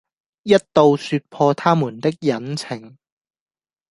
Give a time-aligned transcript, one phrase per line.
[0.41, 2.97] 一到説破他們的隱情，